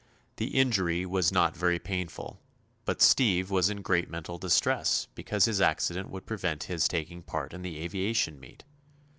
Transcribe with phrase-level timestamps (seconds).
[0.37, 2.41] The injury was not very painful,
[2.85, 7.53] but Steve was in great mental distress because his accident would prevent his taking part
[7.53, 8.63] in the aviation meet.